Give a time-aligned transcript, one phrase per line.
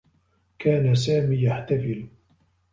[0.59, 2.07] كان سامي يحتفل.